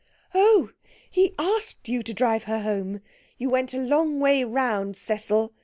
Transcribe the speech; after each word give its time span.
'Oh! 0.33 0.71
He 1.11 1.35
asked 1.37 1.87
you 1.87 2.01
to 2.01 2.11
drive 2.11 2.45
her 2.45 2.61
home! 2.61 3.01
You 3.37 3.51
went 3.51 3.75
a 3.75 3.77
long 3.77 4.19
way 4.19 4.43
round, 4.43 4.97
Cecil. 4.97 5.53